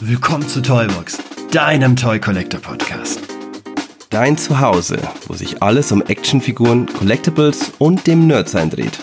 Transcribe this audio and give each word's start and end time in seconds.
Willkommen 0.00 0.46
zu 0.46 0.60
Toybox, 0.60 1.18
deinem 1.50 1.96
Toy 1.96 2.20
Collector 2.20 2.60
Podcast. 2.60 3.18
Dein 4.10 4.36
Zuhause, 4.36 4.98
wo 5.26 5.32
sich 5.32 5.62
alles 5.62 5.90
um 5.90 6.02
Actionfiguren, 6.02 6.84
Collectibles 6.84 7.72
und 7.78 8.06
dem 8.06 8.26
Nerdsein 8.26 8.68
dreht. 8.68 8.98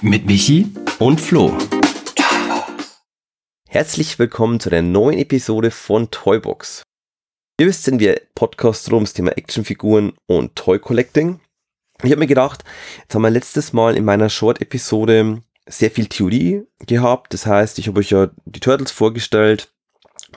Mit 0.00 0.26
Michi 0.26 0.66
Und 0.98 1.20
Flo. 1.20 1.56
Herzlich 3.68 4.18
willkommen 4.18 4.58
zu 4.58 4.70
der 4.70 4.82
neuen 4.82 5.18
Episode 5.18 5.70
von 5.70 6.10
Toybox. 6.10 6.82
Ihr 7.60 7.68
wisst, 7.68 7.84
sind 7.84 8.00
wir 8.00 8.20
Podcast 8.34 8.88
rund 8.88 8.94
ums 8.94 9.12
Thema 9.12 9.38
Actionfiguren 9.38 10.14
und 10.26 10.56
Toy 10.56 10.80
Collecting. 10.80 11.38
Ich 12.02 12.10
habe 12.10 12.18
mir 12.18 12.26
gedacht, 12.26 12.64
jetzt 13.02 13.14
haben 13.14 13.22
wir 13.22 13.30
letztes 13.30 13.72
Mal 13.72 13.96
in 13.96 14.04
meiner 14.04 14.28
Short-Episode 14.28 15.42
sehr 15.66 15.92
viel 15.92 16.06
Theorie 16.06 16.64
gehabt. 16.80 17.32
Das 17.32 17.46
heißt, 17.46 17.78
ich 17.78 17.86
habe 17.86 18.00
euch 18.00 18.10
ja 18.10 18.30
die 18.46 18.60
Turtles 18.60 18.90
vorgestellt, 18.90 19.70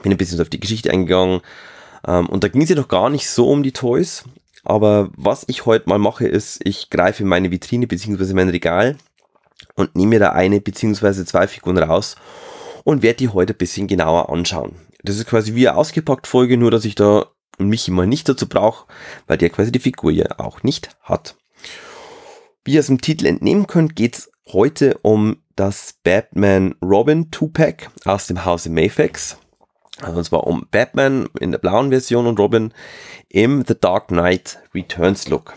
bin 0.02 0.12
ein 0.12 0.18
bisschen 0.18 0.40
auf 0.40 0.48
die 0.48 0.60
Geschichte 0.60 0.90
eingegangen. 0.90 1.40
Ähm, 2.06 2.28
und 2.28 2.44
da 2.44 2.48
ging 2.48 2.62
es 2.62 2.68
ja 2.68 2.76
noch 2.76 2.88
gar 2.88 3.10
nicht 3.10 3.28
so 3.28 3.48
um 3.48 3.62
die 3.62 3.72
Toys. 3.72 4.24
Aber 4.64 5.10
was 5.16 5.44
ich 5.46 5.66
heute 5.66 5.88
mal 5.88 5.98
mache, 5.98 6.26
ist, 6.26 6.60
ich 6.64 6.90
greife 6.90 7.22
in 7.22 7.28
meine 7.28 7.50
Vitrine 7.50 7.86
bzw. 7.86 8.34
mein 8.34 8.48
Regal 8.48 8.96
und 9.74 9.96
nehme 9.96 10.10
mir 10.10 10.20
da 10.20 10.32
eine 10.32 10.60
bzw. 10.60 11.24
zwei 11.24 11.46
Figuren 11.46 11.78
raus 11.78 12.16
und 12.84 13.02
werde 13.02 13.18
die 13.18 13.28
heute 13.28 13.54
ein 13.54 13.58
bisschen 13.58 13.86
genauer 13.86 14.30
anschauen. 14.30 14.76
Das 15.02 15.16
ist 15.16 15.26
quasi 15.26 15.54
wie 15.54 15.68
eine 15.68 15.78
ausgepackt 15.78 16.26
Folge, 16.26 16.56
nur 16.56 16.70
dass 16.70 16.84
ich 16.84 16.94
da 16.94 17.26
mich 17.58 17.88
immer 17.88 18.06
nicht 18.06 18.28
dazu 18.28 18.48
brauche, 18.48 18.86
weil 19.26 19.38
der 19.38 19.50
quasi 19.50 19.72
die 19.72 19.78
Figur 19.78 20.10
ja 20.10 20.38
auch 20.38 20.62
nicht 20.62 20.90
hat. 21.02 21.36
Wie 22.64 22.74
ihr 22.74 22.80
es 22.80 22.88
im 22.88 23.00
Titel 23.00 23.26
entnehmen 23.26 23.66
könnt, 23.66 23.96
geht 23.96 24.16
es 24.16 24.30
heute 24.52 24.98
um 25.02 25.42
das 25.56 25.94
Batman 26.04 26.74
Robin 26.82 27.30
2-Pack 27.30 27.90
aus 28.04 28.26
dem 28.26 28.44
Hause 28.44 28.70
Mayfax. 28.70 29.38
Also 30.02 30.18
und 30.18 30.24
zwar 30.24 30.46
um 30.46 30.66
Batman 30.70 31.28
in 31.40 31.50
der 31.50 31.58
blauen 31.58 31.90
Version 31.90 32.26
und 32.26 32.38
Robin 32.38 32.72
im 33.28 33.64
The 33.66 33.74
Dark 33.78 34.08
Knight 34.08 34.58
Returns 34.74 35.28
Look. 35.28 35.54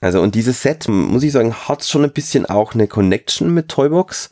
Also 0.00 0.20
und 0.20 0.34
dieses 0.34 0.62
Set, 0.62 0.88
muss 0.88 1.22
ich 1.22 1.32
sagen, 1.32 1.54
hat 1.54 1.84
schon 1.84 2.04
ein 2.04 2.12
bisschen 2.12 2.46
auch 2.46 2.74
eine 2.74 2.88
Connection 2.88 3.54
mit 3.54 3.68
Toybox. 3.68 4.30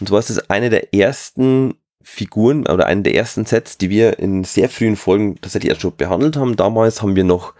Und 0.00 0.08
zwar 0.08 0.20
ist 0.20 0.30
es 0.30 0.50
eine 0.50 0.70
der 0.70 0.94
ersten 0.94 1.74
Figuren 2.02 2.66
oder 2.66 2.86
eine 2.86 3.02
der 3.02 3.14
ersten 3.14 3.46
Sets, 3.46 3.78
die 3.78 3.90
wir 3.90 4.18
in 4.18 4.44
sehr 4.44 4.68
frühen 4.68 4.96
Folgen 4.96 5.40
tatsächlich 5.40 5.70
erst 5.70 5.82
schon 5.82 5.96
behandelt 5.96 6.36
haben. 6.36 6.56
Damals 6.56 7.02
haben 7.02 7.16
wir 7.16 7.24
noch 7.24 7.54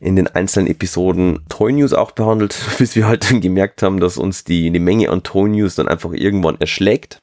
in 0.00 0.16
den 0.16 0.28
einzelnen 0.28 0.68
Episoden 0.68 1.40
Toy 1.48 1.72
News 1.72 1.92
auch 1.92 2.12
behandelt, 2.12 2.56
bis 2.78 2.96
wir 2.96 3.06
halt 3.06 3.30
dann 3.30 3.40
gemerkt 3.40 3.82
haben, 3.82 4.00
dass 4.00 4.16
uns 4.16 4.44
die, 4.44 4.70
die 4.70 4.78
Menge 4.78 5.10
an 5.10 5.22
Toy 5.22 5.48
News 5.48 5.74
dann 5.74 5.88
einfach 5.88 6.12
irgendwann 6.12 6.60
erschlägt. 6.60 7.20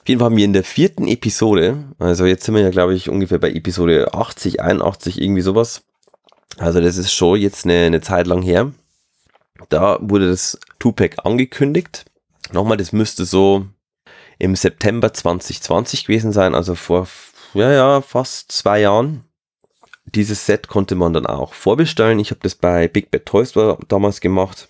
Auf 0.00 0.08
jeden 0.08 0.18
Fall 0.18 0.26
haben 0.26 0.36
wir 0.36 0.44
in 0.44 0.54
der 0.54 0.64
vierten 0.64 1.06
Episode, 1.06 1.84
also 1.98 2.24
jetzt 2.24 2.44
sind 2.44 2.54
wir 2.54 2.62
ja 2.62 2.70
glaube 2.70 2.94
ich 2.94 3.10
ungefähr 3.10 3.38
bei 3.38 3.50
Episode 3.50 4.14
80, 4.14 4.62
81, 4.62 5.20
irgendwie 5.20 5.42
sowas. 5.42 5.82
Also 6.56 6.80
das 6.80 6.96
ist 6.96 7.12
schon 7.12 7.38
jetzt 7.38 7.64
eine, 7.64 7.86
eine 7.86 8.00
Zeit 8.00 8.26
lang 8.26 8.42
her. 8.42 8.72
Da 9.68 9.98
wurde 10.00 10.30
das 10.30 10.58
Tupac 10.78 11.22
angekündigt. 11.24 12.06
Nochmal, 12.52 12.78
das 12.78 12.92
müsste 12.92 13.24
so 13.24 13.66
im 14.38 14.56
September 14.56 15.12
2020 15.12 16.06
gewesen 16.06 16.32
sein, 16.32 16.54
also 16.54 16.74
vor, 16.74 17.06
ja, 17.52 17.70
ja, 17.70 18.00
fast 18.00 18.50
zwei 18.52 18.80
Jahren. 18.80 19.24
Dieses 20.06 20.46
Set 20.46 20.66
konnte 20.66 20.94
man 20.94 21.12
dann 21.12 21.26
auch 21.26 21.52
vorbestellen. 21.52 22.18
Ich 22.18 22.30
habe 22.30 22.40
das 22.42 22.54
bei 22.54 22.88
Big 22.88 23.10
Bad 23.10 23.26
Toys 23.26 23.52
damals 23.86 24.20
gemacht. 24.20 24.69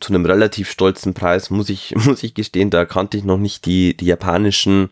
Zu 0.00 0.12
einem 0.12 0.24
relativ 0.24 0.70
stolzen 0.70 1.14
Preis, 1.14 1.50
muss 1.50 1.68
ich, 1.68 1.94
muss 2.04 2.22
ich 2.22 2.34
gestehen. 2.34 2.70
Da 2.70 2.84
kannte 2.84 3.16
ich 3.16 3.24
noch 3.24 3.38
nicht 3.38 3.66
die, 3.66 3.96
die 3.96 4.06
japanischen 4.06 4.90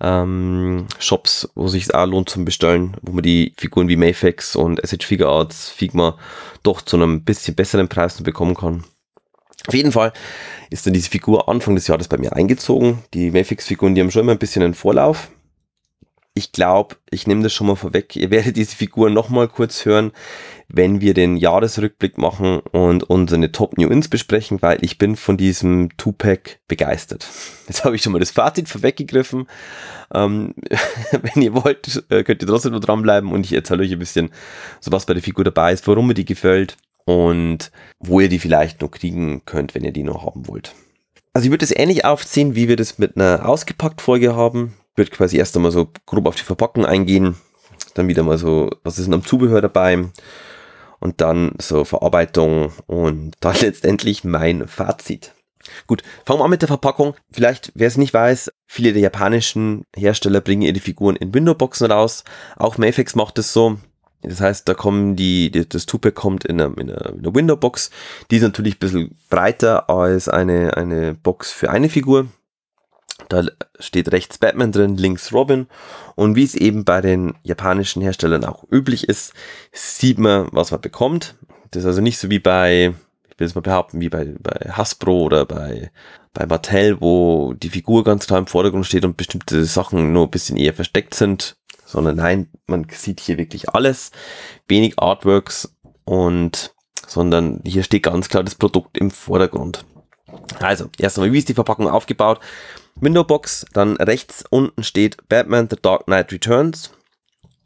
ähm, 0.00 0.86
Shops, 0.98 1.48
wo 1.54 1.68
sich 1.68 1.94
auch 1.94 2.06
lohnt 2.06 2.28
zum 2.28 2.44
Bestellen, 2.44 2.96
wo 3.02 3.12
man 3.12 3.22
die 3.22 3.54
Figuren 3.56 3.88
wie 3.88 3.96
Mayfax 3.96 4.56
und 4.56 4.80
SH 4.86 5.04
Figure 5.04 5.30
Arts, 5.30 5.70
Figma 5.70 6.18
doch 6.62 6.82
zu 6.82 6.96
einem 6.96 7.24
bisschen 7.24 7.54
besseren 7.54 7.88
Preis 7.88 8.22
bekommen 8.22 8.54
kann. 8.54 8.84
Auf 9.66 9.74
jeden 9.74 9.92
Fall 9.92 10.12
ist 10.70 10.86
dann 10.86 10.92
diese 10.92 11.10
Figur 11.10 11.48
Anfang 11.48 11.74
des 11.74 11.86
Jahres 11.86 12.08
bei 12.08 12.18
mir 12.18 12.34
eingezogen. 12.34 13.02
Die 13.14 13.30
Mayfix-Figuren, 13.30 13.94
die 13.94 14.00
haben 14.00 14.10
schon 14.10 14.22
immer 14.22 14.32
ein 14.32 14.38
bisschen 14.38 14.62
einen 14.62 14.74
Vorlauf. 14.74 15.30
Ich 16.38 16.52
glaube, 16.52 16.96
ich 17.10 17.26
nehme 17.26 17.42
das 17.42 17.54
schon 17.54 17.66
mal 17.66 17.76
vorweg. 17.76 18.14
Ihr 18.14 18.30
werdet 18.30 18.58
diese 18.58 18.76
Figur 18.76 19.08
nochmal 19.08 19.48
kurz 19.48 19.86
hören, 19.86 20.12
wenn 20.68 21.00
wir 21.00 21.14
den 21.14 21.38
Jahresrückblick 21.38 22.18
machen 22.18 22.60
und 22.72 23.04
unsere 23.04 23.50
Top 23.52 23.78
New 23.78 23.88
Ins 23.88 24.08
besprechen, 24.08 24.60
weil 24.60 24.76
ich 24.82 24.98
bin 24.98 25.16
von 25.16 25.38
diesem 25.38 25.96
Two-Pack 25.96 26.58
begeistert. 26.68 27.26
Jetzt 27.68 27.86
habe 27.86 27.96
ich 27.96 28.02
schon 28.02 28.12
mal 28.12 28.18
das 28.18 28.32
Fazit 28.32 28.68
vorweggegriffen. 28.68 29.46
Ähm, 30.12 30.52
wenn 31.10 31.42
ihr 31.42 31.54
wollt, 31.54 32.04
äh, 32.10 32.22
könnt 32.22 32.42
ihr 32.42 32.48
trotzdem 32.48 32.72
noch 32.72 32.80
dranbleiben 32.80 33.32
und 33.32 33.46
ich 33.46 33.54
erzähle 33.54 33.84
euch 33.84 33.92
ein 33.92 33.98
bisschen, 33.98 34.28
so 34.80 34.92
was 34.92 35.06
bei 35.06 35.14
der 35.14 35.22
Figur 35.22 35.42
dabei 35.42 35.72
ist, 35.72 35.88
warum 35.88 36.06
mir 36.06 36.12
die 36.12 36.26
gefällt 36.26 36.76
und 37.06 37.70
wo 37.98 38.20
ihr 38.20 38.28
die 38.28 38.40
vielleicht 38.40 38.82
noch 38.82 38.90
kriegen 38.90 39.46
könnt, 39.46 39.74
wenn 39.74 39.84
ihr 39.84 39.92
die 39.92 40.02
noch 40.02 40.26
haben 40.26 40.48
wollt. 40.48 40.74
Also 41.32 41.46
ich 41.46 41.50
würde 41.50 41.66
das 41.66 41.74
ähnlich 41.74 42.04
aufziehen, 42.04 42.54
wie 42.54 42.68
wir 42.68 42.76
das 42.76 42.98
mit 42.98 43.16
einer 43.16 43.48
ausgepackt 43.48 44.02
Folge 44.02 44.36
haben. 44.36 44.74
Würde 44.96 45.10
quasi 45.10 45.36
erst 45.36 45.56
einmal 45.56 45.72
so 45.72 45.88
grob 46.06 46.26
auf 46.26 46.36
die 46.36 46.42
Verpackung 46.42 46.84
eingehen, 46.86 47.36
dann 47.94 48.08
wieder 48.08 48.22
mal 48.22 48.38
so, 48.38 48.70
was 48.82 48.98
ist 48.98 49.06
denn 49.06 49.14
am 49.14 49.24
Zubehör 49.24 49.60
dabei 49.60 50.06
und 51.00 51.20
dann 51.20 51.52
so 51.60 51.84
Verarbeitung 51.84 52.72
und 52.86 53.34
dann 53.40 53.56
letztendlich 53.60 54.24
mein 54.24 54.66
Fazit. 54.66 55.32
Gut, 55.86 56.02
fangen 56.24 56.40
wir 56.40 56.44
an 56.44 56.50
mit 56.50 56.62
der 56.62 56.68
Verpackung. 56.68 57.14
Vielleicht, 57.30 57.72
wer 57.74 57.88
es 57.88 57.96
nicht 57.96 58.14
weiß, 58.14 58.52
viele 58.66 58.92
der 58.92 59.02
japanischen 59.02 59.84
Hersteller 59.94 60.40
bringen 60.40 60.62
ihre 60.62 60.78
Figuren 60.78 61.16
in 61.16 61.34
Windowboxen 61.34 61.90
raus. 61.90 62.24
Auch 62.56 62.78
Mayfax 62.78 63.14
macht 63.14 63.38
es 63.38 63.52
so. 63.52 63.78
Das 64.22 64.40
heißt, 64.40 64.68
da 64.68 64.74
kommen 64.74 65.14
die, 65.14 65.50
das 65.50 65.86
Tupac 65.86 66.14
kommt 66.14 66.44
in 66.44 66.60
einer, 66.60 66.76
in 66.78 66.90
einer, 66.90 67.10
in 67.12 67.18
einer 67.20 67.34
Windowbox. 67.34 67.90
Die 68.30 68.36
ist 68.36 68.42
natürlich 68.42 68.76
ein 68.76 68.80
bisschen 68.80 69.18
breiter 69.28 69.90
als 69.90 70.28
eine, 70.28 70.76
eine 70.76 71.14
Box 71.14 71.52
für 71.52 71.70
eine 71.70 71.88
Figur. 71.88 72.26
Da 73.28 73.44
steht 73.78 74.12
rechts 74.12 74.38
Batman 74.38 74.72
drin, 74.72 74.96
links 74.96 75.32
Robin. 75.32 75.66
Und 76.14 76.36
wie 76.36 76.44
es 76.44 76.54
eben 76.54 76.84
bei 76.84 77.00
den 77.00 77.34
japanischen 77.42 78.02
Herstellern 78.02 78.44
auch 78.44 78.64
üblich 78.70 79.08
ist, 79.08 79.32
sieht 79.72 80.18
man, 80.18 80.48
was 80.52 80.70
man 80.70 80.80
bekommt. 80.80 81.34
Das 81.70 81.82
ist 81.82 81.86
also 81.86 82.00
nicht 82.00 82.18
so 82.18 82.30
wie 82.30 82.38
bei, 82.38 82.94
ich 83.28 83.38
will 83.38 83.46
es 83.46 83.54
mal 83.54 83.62
behaupten, 83.62 84.00
wie 84.00 84.08
bei, 84.08 84.34
bei 84.38 84.70
Hasbro 84.70 85.22
oder 85.22 85.44
bei, 85.46 85.90
bei 86.34 86.46
Mattel, 86.46 87.00
wo 87.00 87.54
die 87.54 87.70
Figur 87.70 88.04
ganz 88.04 88.26
klar 88.26 88.38
im 88.38 88.46
Vordergrund 88.46 88.86
steht 88.86 89.04
und 89.04 89.16
bestimmte 89.16 89.64
Sachen 89.64 90.12
nur 90.12 90.26
ein 90.26 90.30
bisschen 90.30 90.56
eher 90.56 90.74
versteckt 90.74 91.14
sind 91.14 91.56
sondern 91.86 92.16
nein, 92.16 92.48
man 92.66 92.86
sieht 92.90 93.20
hier 93.20 93.38
wirklich 93.38 93.70
alles, 93.70 94.10
wenig 94.68 94.98
Artworks 94.98 95.74
und 96.04 96.74
sondern 97.06 97.60
hier 97.64 97.84
steht 97.84 98.02
ganz 98.02 98.28
klar 98.28 98.42
das 98.42 98.56
Produkt 98.56 98.98
im 98.98 99.10
Vordergrund. 99.12 99.84
Also, 100.60 100.90
erst 100.98 101.18
einmal, 101.18 101.32
wie 101.32 101.38
ist 101.38 101.48
die 101.48 101.54
Verpackung 101.54 101.88
aufgebaut? 101.88 102.40
Windowbox, 102.96 103.66
dann 103.72 103.96
rechts 103.96 104.44
unten 104.48 104.82
steht 104.82 105.28
Batman 105.28 105.68
The 105.70 105.76
Dark 105.80 106.06
Knight 106.06 106.32
Returns. 106.32 106.92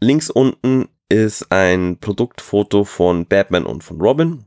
Links 0.01 0.31
unten 0.31 0.89
ist 1.09 1.53
ein 1.53 1.99
Produktfoto 2.01 2.85
von 2.85 3.27
Batman 3.27 3.67
und 3.67 3.85
von 3.85 4.01
Robin. 4.01 4.47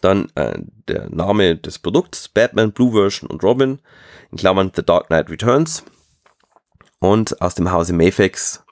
Dann 0.00 0.30
äh, 0.36 0.58
der 0.88 1.10
Name 1.10 1.56
des 1.56 1.78
Produkts, 1.78 2.28
Batman 2.28 2.72
Blue 2.72 2.92
Version 2.92 3.28
und 3.28 3.42
Robin, 3.42 3.80
in 4.30 4.38
Klammern 4.38 4.72
The 4.74 4.82
Dark 4.82 5.08
Knight 5.08 5.30
Returns. 5.30 5.84
Und 7.00 7.40
aus 7.40 7.54
dem 7.54 7.72
Hause 7.72 7.92
Mayfax 7.92 8.62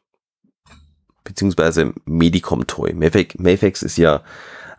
beziehungsweise 1.29 1.93
Medicom 2.07 2.67
Toy. 2.67 2.95
Mayfax, 2.95 3.35
Mayfax 3.39 3.83
ist 3.83 3.99
ja 3.99 4.23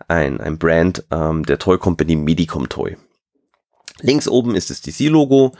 ein, 0.07 0.41
ein 0.41 0.57
Brand 0.57 1.05
ähm, 1.11 1.45
der 1.45 1.59
Toy 1.59 1.77
Company 1.77 2.15
Medicom 2.15 2.67
Toy. 2.67 2.97
Links 4.01 4.27
oben 4.27 4.55
ist 4.55 4.69
das 4.69 4.81
DC-Logo. 4.81 5.53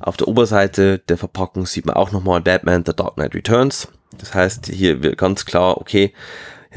Auf 0.00 0.16
der 0.16 0.28
Oberseite 0.28 0.98
der 0.98 1.18
Verpackung 1.18 1.66
sieht 1.66 1.86
man 1.86 1.96
auch 1.96 2.12
nochmal 2.12 2.40
Batman 2.40 2.84
The 2.86 2.94
Dark 2.94 3.14
Knight 3.14 3.34
Returns. 3.34 3.88
Das 4.18 4.34
heißt, 4.34 4.66
hier 4.66 5.02
wird 5.02 5.18
ganz 5.18 5.44
klar, 5.44 5.78
okay, 5.78 6.12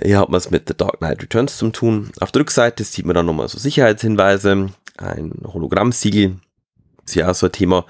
hier 0.02 0.20
hat 0.20 0.30
man 0.30 0.38
es 0.38 0.52
mit 0.52 0.68
The 0.68 0.76
Dark 0.76 1.00
Knight 1.00 1.22
Returns 1.22 1.58
zu 1.58 1.70
tun. 1.70 2.12
Auf 2.20 2.32
der 2.32 2.42
Rückseite 2.42 2.84
sieht 2.84 3.06
man 3.06 3.16
dann 3.16 3.26
nochmal 3.26 3.48
so 3.48 3.58
Sicherheitshinweise, 3.58 4.70
ein 4.98 5.34
Hologrammsiegel. 5.46 6.38
Ist 7.06 7.16
ja 7.16 7.30
auch 7.30 7.36
so 7.36 7.46
ein 7.46 7.52
Thema, 7.52 7.86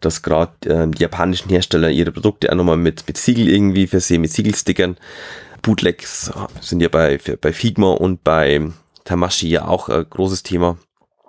dass 0.00 0.22
gerade 0.22 0.52
äh, 0.68 0.88
die 0.88 1.02
japanischen 1.02 1.48
Hersteller 1.48 1.90
ihre 1.90 2.12
Produkte 2.12 2.50
auch 2.50 2.56
nochmal 2.56 2.76
mit, 2.76 3.06
mit 3.06 3.16
Siegel 3.16 3.48
irgendwie 3.48 3.86
versehen, 3.86 4.20
mit 4.20 4.32
Siegelstickern. 4.32 4.96
Bootlegs 5.62 6.32
sind 6.60 6.80
ja 6.80 6.88
bei, 6.88 7.18
bei 7.40 7.52
Figma 7.52 7.92
und 7.92 8.24
bei 8.24 8.70
Tamashi 9.04 9.48
ja 9.48 9.66
auch 9.66 9.88
ein 9.88 10.06
großes 10.08 10.42
Thema. 10.42 10.76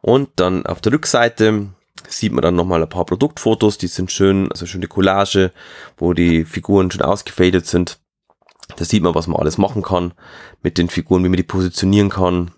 Und 0.01 0.30
dann 0.38 0.66
auf 0.66 0.81
der 0.81 0.94
Rückseite 0.94 1.68
sieht 2.07 2.31
man 2.31 2.42
dann 2.42 2.56
nochmal 2.56 2.81
ein 2.81 2.90
paar 2.90 3.06
Produktfotos, 3.06 3.78
die 3.78 3.88
sind 3.88 4.12
schön, 4.12 4.51
also 4.51 4.66
schöne 4.66 4.88
Collage, 4.88 5.51
wo 5.98 6.13
die 6.13 6.46
Figuren 6.46 6.90
schon 6.92 7.01
ausgefadet 7.01 7.68
sind. 7.68 8.00
Da 8.78 8.86
sieht 8.86 9.04
man, 9.04 9.16
was 9.16 9.28
man 9.28 9.40
alles 9.40 9.57
machen 9.57 9.81
kann 9.81 10.13
mit 10.62 10.78
den 10.78 10.90
Figuren, 10.90 11.24
wie 11.24 11.30
man 11.30 11.38
die 11.38 11.44
positionieren 11.44 12.10
kann. 12.10 12.51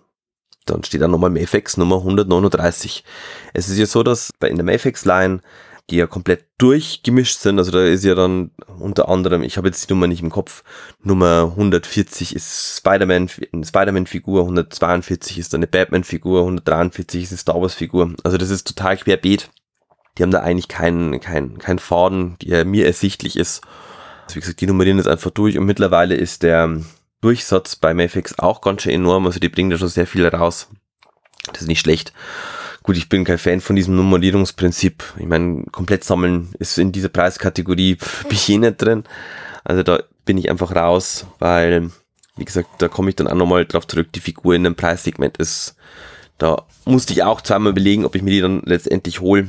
Dann 0.65 0.83
steht 0.83 1.01
da 1.01 1.07
nochmal 1.07 1.31
Mayfax 1.31 1.77
Nummer 1.77 1.97
139. 1.97 3.03
Es 3.53 3.69
ist 3.69 3.77
ja 3.77 3.85
so, 3.85 4.03
dass 4.03 4.29
bei 4.39 4.47
in 4.49 4.57
der 4.57 4.65
Mayfax 4.65 5.05
Line 5.05 5.41
die 5.91 5.97
ja 5.97 6.07
komplett 6.07 6.45
durchgemischt 6.57 7.37
sind. 7.37 7.59
Also 7.59 7.71
da 7.71 7.83
ist 7.83 8.03
ja 8.03 8.15
dann 8.15 8.51
unter 8.79 9.09
anderem, 9.09 9.43
ich 9.43 9.57
habe 9.57 9.67
jetzt 9.67 9.87
die 9.87 9.93
Nummer 9.93 10.07
nicht 10.07 10.21
im 10.21 10.29
Kopf, 10.29 10.63
Nummer 11.03 11.51
140 11.51 12.35
ist 12.35 12.77
Spider-Man, 12.77 13.29
eine 13.53 13.65
Spider-Man-Figur, 13.65 14.41
142 14.41 15.37
ist 15.37 15.53
eine 15.53 15.67
Batman-Figur, 15.67 16.41
143 16.41 17.23
ist 17.23 17.31
eine 17.31 17.37
Star 17.37 17.61
Wars-Figur. 17.61 18.15
Also 18.23 18.37
das 18.37 18.49
ist 18.49 18.67
total 18.67 18.97
querbeet. 18.97 19.49
Die 20.17 20.23
haben 20.23 20.31
da 20.31 20.41
eigentlich 20.41 20.67
keinen, 20.67 21.19
keinen, 21.19 21.57
keinen 21.57 21.79
Faden, 21.79 22.37
der 22.41 22.65
mir 22.65 22.85
ersichtlich 22.85 23.37
ist. 23.37 23.61
Also 24.25 24.35
wie 24.35 24.39
gesagt, 24.39 24.61
die 24.61 24.67
nummerieren 24.67 24.97
jetzt 24.97 25.07
einfach 25.07 25.31
durch 25.31 25.57
und 25.57 25.65
mittlerweile 25.65 26.15
ist 26.15 26.43
der 26.43 26.81
Durchsatz 27.21 27.75
bei 27.75 27.93
Mafex 27.93 28.39
auch 28.39 28.61
ganz 28.61 28.81
schön 28.81 28.93
enorm. 28.93 29.25
Also 29.25 29.39
die 29.39 29.49
bringen 29.49 29.69
da 29.69 29.77
schon 29.77 29.87
sehr 29.87 30.07
viel 30.07 30.25
raus. 30.27 30.69
Das 31.51 31.61
ist 31.61 31.67
nicht 31.67 31.79
schlecht. 31.79 32.13
Gut, 32.83 32.97
ich 32.97 33.09
bin 33.09 33.23
kein 33.25 33.37
Fan 33.37 33.61
von 33.61 33.75
diesem 33.75 33.95
Nummerierungsprinzip. 33.95 35.03
Ich 35.17 35.27
meine, 35.27 35.65
komplett 35.71 36.03
sammeln 36.03 36.49
ist 36.57 36.79
in 36.79 36.91
dieser 36.91 37.09
Preiskategorie 37.09 37.95
bin 37.95 38.31
ich 38.31 38.49
eh 38.49 38.57
nicht 38.57 38.81
drin. 38.81 39.03
Also 39.63 39.83
da 39.83 39.99
bin 40.25 40.37
ich 40.37 40.49
einfach 40.49 40.75
raus, 40.75 41.27
weil, 41.37 41.91
wie 42.37 42.45
gesagt, 42.45 42.69
da 42.79 42.87
komme 42.87 43.09
ich 43.09 43.15
dann 43.15 43.27
auch 43.27 43.35
nochmal 43.35 43.65
drauf 43.65 43.85
zurück, 43.85 44.11
die 44.13 44.19
Figur 44.19 44.55
in 44.55 44.65
einem 44.65 44.75
Preissegment 44.75 45.37
ist. 45.37 45.75
Da 46.39 46.63
musste 46.85 47.13
ich 47.13 47.21
auch 47.21 47.41
zweimal 47.41 47.71
überlegen, 47.71 48.03
ob 48.03 48.15
ich 48.15 48.23
mir 48.23 48.31
die 48.31 48.41
dann 48.41 48.63
letztendlich 48.65 49.21
hole. 49.21 49.47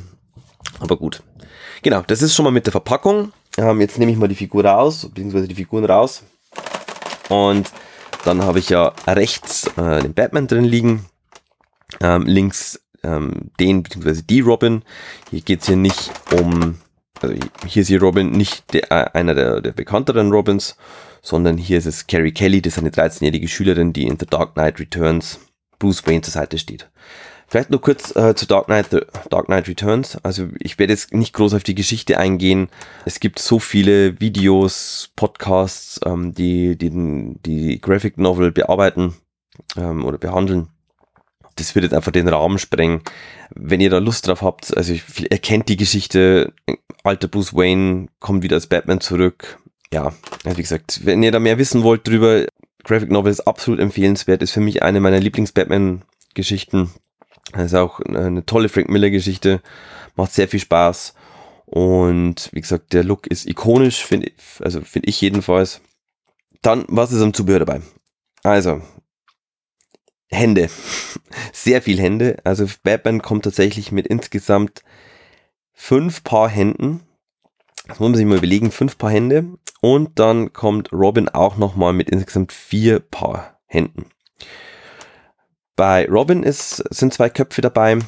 Aber 0.81 0.99
gut. 0.99 1.23
Genau, 1.81 2.03
das 2.07 2.21
ist 2.21 2.35
schon 2.35 2.45
mal 2.45 2.51
mit 2.51 2.67
der 2.67 2.73
Verpackung. 2.73 3.33
Ähm, 3.57 3.81
jetzt 3.81 3.99
nehme 3.99 4.13
ich 4.13 4.19
mal 4.19 4.29
die 4.29 4.35
Figur 4.35 4.65
raus, 4.65 5.09
beziehungsweise 5.09 5.49
die 5.49 5.55
Figuren 5.55 5.87
raus. 5.87 6.23
Und 7.31 7.71
dann 8.25 8.43
habe 8.43 8.59
ich 8.59 8.69
ja 8.69 8.93
rechts 9.07 9.67
äh, 9.79 10.01
den 10.01 10.13
Batman 10.13 10.49
drin 10.49 10.65
liegen. 10.65 11.07
Ähm, 12.01 12.25
links 12.27 12.82
ähm, 13.03 13.51
den 13.59 13.83
bzw. 13.83 14.23
die 14.23 14.41
Robin. 14.41 14.83
Hier 15.31 15.41
geht 15.41 15.61
es 15.61 15.67
hier 15.67 15.77
nicht 15.77 16.11
um, 16.41 16.77
also 17.21 17.35
hier 17.67 17.83
ist 17.83 17.89
hier 17.89 18.01
Robin 18.01 18.31
nicht 18.31 18.73
der, 18.73 18.91
äh, 18.91 19.11
einer 19.13 19.35
der, 19.35 19.61
der 19.61 19.73
bekannteren 19.73 20.31
Robins, 20.31 20.77
sondern 21.23 21.57
hier 21.57 21.79
ist 21.79 21.87
es 21.87 22.07
Carrie 22.07 22.33
Kelly, 22.33 22.63
das 22.63 22.75
ist 22.75 22.79
eine 22.79 22.91
13-jährige 22.91 23.49
Schülerin, 23.49 23.93
die 23.93 24.07
in 24.07 24.19
The 24.19 24.27
Dark 24.27 24.55
Knight 24.55 24.81
Returns 24.81 25.41
Bruce 25.79 26.07
Wayne 26.07 26.23
zur 26.23 26.33
Seite 26.33 26.59
steht. 26.59 26.89
Vielleicht 27.49 27.71
nur 27.71 27.83
kurz 27.83 28.17
äh, 28.17 28.35
zu 28.35 28.47
Dark 28.47 28.67
Knight, 28.67 28.87
The 28.93 29.01
Dark 29.29 29.47
Knight 29.47 29.69
Returns. 29.69 30.17
Also 30.23 30.49
ich 30.59 30.79
werde 30.79 30.95
jetzt 30.95 31.13
nicht 31.13 31.35
groß 31.35 31.53
auf 31.53 31.65
die 31.65 31.75
Geschichte 31.75 32.19
eingehen. 32.19 32.71
Es 33.05 33.21
gibt 33.21 33.39
so 33.39 33.59
viele 33.59 34.19
Videos, 34.21 35.11
Podcasts, 35.17 36.01
ähm, 36.07 36.33
die, 36.33 36.79
die 36.79 37.37
die 37.45 37.79
Graphic 37.79 38.17
Novel 38.17 38.53
bearbeiten 38.53 39.15
ähm, 39.77 40.07
oder 40.07 40.17
behandeln 40.17 40.72
das 41.57 41.75
wird 41.75 41.85
jetzt 41.85 41.95
einfach 41.95 42.13
den 42.13 42.29
Rahmen 42.29 42.59
sprengen. 42.59 43.03
Wenn 43.55 43.81
ihr 43.81 43.91
da 43.91 43.99
Lust 43.99 44.27
drauf 44.27 44.43
habt, 44.43 44.77
also 44.77 44.93
ihr 44.93 45.39
kennt 45.39 45.69
die 45.69 45.77
Geschichte, 45.77 46.53
alter 47.05 47.29
Bruce 47.29 47.55
Wayne 47.55 48.09
kommt 48.21 48.43
wieder 48.43 48.57
als 48.57 48.67
Batman 48.67 49.01
zurück. 49.01 49.59
Ja, 49.93 50.13
also 50.45 50.57
wie 50.57 50.63
gesagt, 50.63 51.01
wenn 51.05 51.23
ihr 51.23 51.33
da 51.33 51.39
mehr 51.39 51.59
wissen 51.59 51.83
wollt 51.83 52.07
drüber, 52.07 52.47
Graphic 52.85 53.11
Novel 53.11 53.31
ist 53.31 53.47
absolut 53.47 53.81
empfehlenswert, 53.81 54.43
ist 54.43 54.53
für 54.53 54.61
mich 54.61 54.83
eine 54.83 55.01
meiner 55.01 55.21
Lieblings-Batman-Geschichten. 55.21 56.91
Das 57.53 57.67
ist 57.67 57.75
auch 57.75 58.01
eine 58.01 58.47
tolle 58.47 58.69
Frank 58.69 58.89
Miller-Geschichte, 58.89 59.61
macht 60.17 60.33
sehr 60.33 60.49
viel 60.49 60.61
Spaß. 60.61 61.15
Und 61.67 62.51
wie 62.53 62.61
gesagt, 62.61 62.93
der 62.93 63.05
Look 63.05 63.27
ist 63.27 63.47
ikonisch, 63.47 64.05
finde 64.05 64.33
also 64.61 64.81
finde 64.83 65.09
ich 65.09 65.21
jedenfalls. 65.21 65.81
Dann, 66.61 66.85
was 66.89 67.13
ist 67.13 67.23
am 67.23 67.35
Zubehör 67.35 67.61
dabei? 67.61 67.83
Also, 68.43 68.83
Hände. 70.33 70.69
Sehr 71.53 71.83
viel 71.83 72.01
Hände. 72.01 72.37
Also 72.45 72.67
Batman 72.83 73.23
kommt 73.23 73.45
tatsächlich 73.45 73.93
mit 73.93 74.07
insgesamt 74.07 74.83
fünf 75.73 76.25
Paar 76.25 76.49
Händen. 76.49 77.01
Das 77.87 77.99
muss 78.01 78.11
man 78.11 78.15
sich 78.15 78.27
mal 78.27 78.39
überlegen, 78.39 78.71
fünf 78.71 78.99
Paar 78.99 79.11
Hände. 79.11 79.47
Und 79.81 80.19
dann 80.19 80.53
kommt 80.53 80.93
Robin 80.93 81.29
auch 81.29 81.57
nochmal 81.57 81.93
mit 81.93 82.11
insgesamt 82.11 82.53
vier 82.53 83.01
Paar 83.01 83.61
Händen. 83.67 84.07
Bei 85.77 86.07
Robin 86.09 86.43
ist, 86.43 86.77
sind 86.91 87.13
zwei 87.13 87.29
Köpfe 87.31 87.61
dabei. 87.61 87.99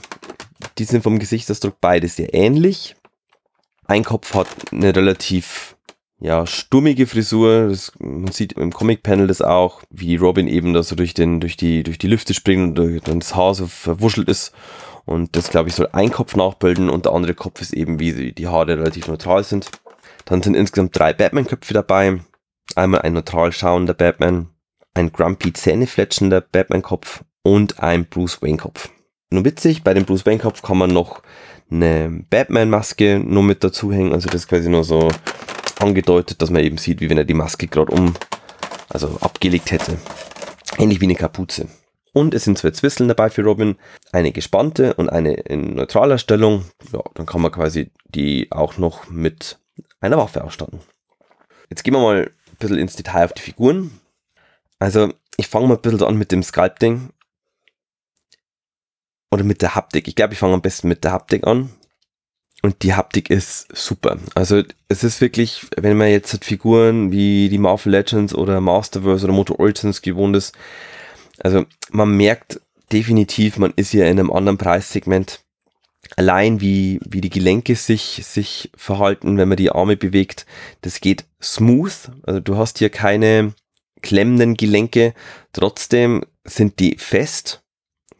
Die 0.78 0.84
sind 0.84 1.02
vom 1.02 1.18
Gesichtsausdruck 1.18 1.76
beide 1.80 2.08
sehr 2.08 2.34
ähnlich. 2.34 2.94
Ein 3.86 4.04
Kopf 4.04 4.34
hat 4.34 4.48
eine 4.72 4.94
relativ 4.94 5.73
ja, 6.24 6.46
stummige 6.46 7.06
Frisur. 7.06 7.68
Das, 7.68 7.92
man 7.98 8.32
sieht 8.32 8.54
im 8.54 8.72
Comic-Panel 8.72 9.26
das 9.26 9.42
auch, 9.42 9.82
wie 9.90 10.16
Robin 10.16 10.48
eben 10.48 10.72
da 10.72 10.82
so 10.82 10.96
durch, 10.96 11.12
den, 11.12 11.38
durch, 11.38 11.58
die, 11.58 11.82
durch 11.82 11.98
die 11.98 12.08
Lüfte 12.08 12.32
springt 12.32 12.78
und 12.78 13.06
dann 13.06 13.20
das 13.20 13.34
Haar 13.34 13.54
so 13.54 13.66
verwuschelt 13.66 14.30
ist. 14.30 14.54
Und 15.04 15.36
das, 15.36 15.50
glaube 15.50 15.68
ich, 15.68 15.74
soll 15.74 15.90
ein 15.92 16.10
Kopf 16.10 16.34
nachbilden 16.34 16.88
und 16.88 17.04
der 17.04 17.12
andere 17.12 17.34
Kopf 17.34 17.60
ist 17.60 17.74
eben, 17.74 18.00
wie 18.00 18.32
die 18.32 18.48
Haare 18.48 18.78
relativ 18.78 19.06
neutral 19.06 19.44
sind. 19.44 19.70
Dann 20.24 20.42
sind 20.42 20.54
insgesamt 20.54 20.98
drei 20.98 21.12
Batman-Köpfe 21.12 21.74
dabei. 21.74 22.20
Einmal 22.74 23.02
ein 23.02 23.12
neutral 23.12 23.52
schauender 23.52 23.92
Batman, 23.92 24.48
ein 24.94 25.12
grumpy 25.12 25.52
zähnefletschender 25.52 26.40
Batman-Kopf 26.40 27.22
und 27.42 27.80
ein 27.80 28.06
Bruce 28.06 28.40
Wayne-Kopf. 28.40 28.88
Nur 29.28 29.44
witzig, 29.44 29.84
bei 29.84 29.92
dem 29.92 30.06
Bruce 30.06 30.24
Wayne-Kopf 30.24 30.62
kann 30.62 30.78
man 30.78 30.90
noch 30.90 31.20
eine 31.70 32.24
Batman-Maske 32.30 33.18
nur 33.22 33.42
mit 33.42 33.62
dazu 33.62 33.92
hängen. 33.92 34.14
Also 34.14 34.30
das 34.30 34.42
ist 34.42 34.48
quasi 34.48 34.70
nur 34.70 34.84
so 34.84 35.10
angedeutet, 35.84 36.42
dass 36.42 36.50
man 36.50 36.62
eben 36.62 36.78
sieht, 36.78 37.00
wie 37.00 37.10
wenn 37.10 37.18
er 37.18 37.24
die 37.24 37.34
Maske 37.34 37.68
gerade 37.68 37.92
um, 37.92 38.14
also 38.88 39.18
abgelegt 39.20 39.70
hätte. 39.70 39.98
Ähnlich 40.78 41.00
wie 41.00 41.06
eine 41.06 41.14
Kapuze. 41.14 41.68
Und 42.12 42.32
es 42.32 42.44
sind 42.44 42.58
zwei 42.58 42.70
Zwisseln 42.70 43.08
dabei 43.08 43.28
für 43.28 43.42
Robin, 43.42 43.76
eine 44.12 44.32
gespannte 44.32 44.94
und 44.94 45.08
eine 45.08 45.34
in 45.34 45.74
neutraler 45.74 46.18
Stellung. 46.18 46.64
Ja, 46.92 47.02
dann 47.14 47.26
kann 47.26 47.40
man 47.40 47.50
quasi 47.50 47.90
die 48.06 48.48
auch 48.50 48.78
noch 48.78 49.10
mit 49.10 49.58
einer 50.00 50.16
Waffe 50.16 50.44
ausstatten. 50.44 50.80
Jetzt 51.70 51.82
gehen 51.82 51.94
wir 51.94 52.00
mal 52.00 52.30
ein 52.50 52.56
bisschen 52.58 52.78
ins 52.78 52.94
Detail 52.94 53.24
auf 53.24 53.32
die 53.32 53.42
Figuren. 53.42 54.00
Also, 54.78 55.12
ich 55.36 55.48
fange 55.48 55.66
mal 55.66 55.74
ein 55.74 55.82
bisschen 55.82 56.02
an 56.04 56.16
mit 56.16 56.30
dem 56.30 56.42
Sculpting. 56.42 57.10
Oder 59.32 59.42
mit 59.42 59.62
der 59.62 59.74
Haptik. 59.74 60.06
Ich 60.06 60.14
glaube, 60.14 60.34
ich 60.34 60.38
fange 60.38 60.54
am 60.54 60.62
besten 60.62 60.86
mit 60.86 61.02
der 61.02 61.10
Haptik 61.12 61.44
an. 61.44 61.70
Und 62.64 62.82
die 62.82 62.94
Haptik 62.94 63.28
ist 63.28 63.76
super. 63.76 64.16
Also 64.34 64.62
es 64.88 65.04
ist 65.04 65.20
wirklich, 65.20 65.66
wenn 65.76 65.98
man 65.98 66.08
jetzt 66.08 66.32
hat 66.32 66.46
Figuren 66.46 67.12
wie 67.12 67.50
die 67.50 67.58
Marvel 67.58 67.92
Legends 67.92 68.34
oder 68.34 68.58
Masterverse 68.62 69.26
oder 69.26 69.34
Moto 69.34 69.56
Origins 69.58 70.00
gewohnt 70.00 70.34
ist, 70.34 70.54
also 71.40 71.66
man 71.90 72.16
merkt 72.16 72.62
definitiv, 72.90 73.58
man 73.58 73.74
ist 73.76 73.92
ja 73.92 74.06
in 74.06 74.18
einem 74.18 74.32
anderen 74.32 74.56
Preissegment. 74.56 75.44
Allein 76.16 76.62
wie, 76.62 77.00
wie 77.04 77.20
die 77.20 77.28
Gelenke 77.28 77.76
sich, 77.76 78.22
sich 78.24 78.70
verhalten, 78.74 79.36
wenn 79.36 79.48
man 79.48 79.58
die 79.58 79.70
Arme 79.70 79.98
bewegt, 79.98 80.46
das 80.80 81.02
geht 81.02 81.26
smooth. 81.42 82.12
Also 82.22 82.40
du 82.40 82.56
hast 82.56 82.78
hier 82.78 82.88
keine 82.88 83.52
klemmenden 84.00 84.54
Gelenke. 84.54 85.12
Trotzdem 85.52 86.24
sind 86.44 86.78
die 86.80 86.96
fest 86.96 87.62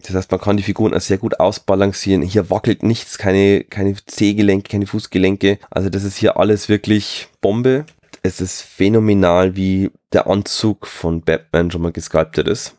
das 0.06 0.14
heißt, 0.14 0.30
man 0.30 0.40
kann 0.40 0.56
die 0.56 0.62
Figuren 0.62 0.98
sehr 1.00 1.18
gut 1.18 1.40
ausbalancieren. 1.40 2.22
Hier 2.22 2.50
wackelt 2.50 2.82
nichts, 2.82 3.16
keine, 3.16 3.64
keine 3.64 3.94
Zehgelenke, 4.06 4.70
keine 4.70 4.86
Fußgelenke. 4.86 5.58
Also 5.70 5.88
das 5.88 6.04
ist 6.04 6.18
hier 6.18 6.36
alles 6.36 6.68
wirklich 6.68 7.28
Bombe. 7.40 7.86
Es 8.22 8.40
ist 8.40 8.60
phänomenal, 8.60 9.56
wie 9.56 9.90
der 10.12 10.26
Anzug 10.26 10.86
von 10.86 11.22
Batman 11.22 11.70
schon 11.70 11.82
mal 11.82 11.92
gesculptet 11.92 12.48
ist. 12.48 12.76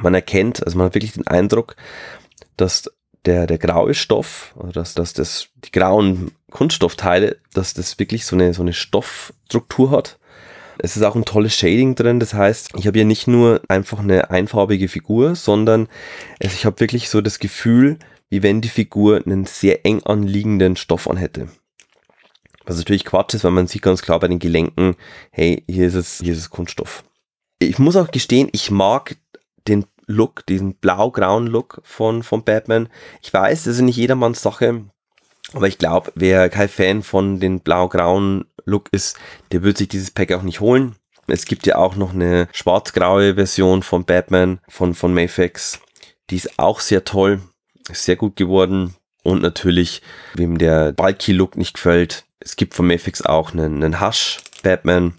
Man 0.00 0.14
erkennt, 0.14 0.64
also 0.64 0.76
man 0.76 0.86
hat 0.86 0.94
wirklich 0.94 1.12
den 1.12 1.26
Eindruck, 1.26 1.76
dass 2.58 2.90
der, 3.24 3.46
der 3.46 3.58
graue 3.58 3.94
Stoff, 3.94 4.54
also 4.58 4.72
dass, 4.72 4.94
dass 4.94 5.14
das, 5.14 5.48
die 5.64 5.72
grauen 5.72 6.32
Kunststoffteile, 6.50 7.38
dass 7.54 7.72
das 7.74 7.98
wirklich 7.98 8.26
so 8.26 8.36
eine, 8.36 8.52
so 8.52 8.62
eine 8.62 8.74
Stoffstruktur 8.74 9.90
hat 9.90 10.18
es 10.78 10.96
ist 10.96 11.02
auch 11.02 11.16
ein 11.16 11.24
tolles 11.24 11.54
Shading 11.54 11.94
drin, 11.94 12.20
das 12.20 12.34
heißt, 12.34 12.70
ich 12.76 12.86
habe 12.86 12.98
hier 12.98 13.06
nicht 13.06 13.26
nur 13.26 13.60
einfach 13.68 13.98
eine 13.98 14.30
einfarbige 14.30 14.88
Figur, 14.88 15.34
sondern 15.34 15.88
ich 16.38 16.64
habe 16.64 16.80
wirklich 16.80 17.08
so 17.08 17.20
das 17.20 17.38
Gefühl, 17.38 17.98
wie 18.28 18.42
wenn 18.42 18.60
die 18.60 18.68
Figur 18.68 19.22
einen 19.24 19.46
sehr 19.46 19.86
eng 19.86 20.02
anliegenden 20.04 20.76
Stoff 20.76 21.08
anhätte. 21.08 21.48
Was 22.64 22.76
natürlich 22.76 23.04
Quatsch 23.04 23.34
ist, 23.34 23.44
weil 23.44 23.52
man 23.52 23.68
sieht 23.68 23.82
ganz 23.82 24.02
klar 24.02 24.18
bei 24.18 24.28
den 24.28 24.40
Gelenken, 24.40 24.96
hey, 25.30 25.64
hier 25.68 25.86
ist 25.86 25.94
es, 25.94 26.18
hier 26.18 26.32
ist 26.32 26.40
es 26.40 26.50
Kunststoff. 26.50 27.04
Ich 27.60 27.78
muss 27.78 27.96
auch 27.96 28.10
gestehen, 28.10 28.48
ich 28.52 28.70
mag 28.70 29.16
den 29.68 29.86
Look, 30.08 30.46
diesen 30.46 30.74
blau-grauen 30.74 31.46
Look 31.46 31.80
von, 31.84 32.22
von 32.22 32.44
Batman. 32.44 32.88
Ich 33.22 33.32
weiß, 33.32 33.64
das 33.64 33.76
ist 33.76 33.82
nicht 33.82 33.96
jedermanns 33.96 34.42
Sache, 34.42 34.84
aber 35.52 35.68
ich 35.68 35.78
glaube, 35.78 36.12
wer 36.14 36.48
kein 36.48 36.68
Fan 36.68 37.02
von 37.02 37.40
den 37.40 37.60
blau-grauen 37.60 38.44
Look 38.66 38.88
ist, 38.92 39.16
der 39.52 39.62
wird 39.62 39.78
sich 39.78 39.88
dieses 39.88 40.10
Pack 40.10 40.32
auch 40.32 40.42
nicht 40.42 40.60
holen. 40.60 40.96
Es 41.28 41.46
gibt 41.46 41.66
ja 41.66 41.76
auch 41.76 41.96
noch 41.96 42.12
eine 42.12 42.48
schwarz-graue 42.52 43.34
Version 43.34 43.82
von 43.82 44.04
Batman 44.04 44.60
von, 44.68 44.94
von 44.94 45.14
Mayfax. 45.14 45.80
Die 46.30 46.36
ist 46.36 46.58
auch 46.58 46.80
sehr 46.80 47.04
toll, 47.04 47.40
sehr 47.90 48.16
gut 48.16 48.36
geworden. 48.36 48.94
Und 49.22 49.42
natürlich, 49.42 50.02
wem 50.34 50.58
der 50.58 50.92
Bulky 50.92 51.32
Look 51.32 51.56
nicht 51.56 51.74
gefällt, 51.74 52.24
es 52.38 52.54
gibt 52.54 52.74
von 52.74 52.86
Mayfax 52.86 53.22
auch 53.22 53.52
einen, 53.52 53.82
einen 53.82 54.00
Hush 54.00 54.40
Batman. 54.62 55.14